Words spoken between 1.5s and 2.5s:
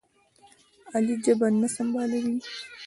نه سنبالوي.